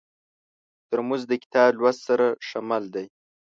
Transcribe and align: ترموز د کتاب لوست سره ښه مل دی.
ترموز 0.89 1.21
د 1.27 1.31
کتاب 1.43 1.69
لوست 1.79 2.01
سره 2.07 2.25
ښه 2.47 2.59
مل 2.69 2.83
دی. 2.95 3.05